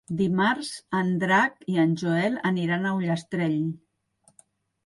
Dimarts 0.19 0.69
en 0.99 1.11
Drac 1.25 1.69
i 1.73 1.77
en 1.83 1.93
Joel 2.05 2.39
aniran 2.53 2.89
a 2.89 2.95
Ullastrell. 3.03 3.63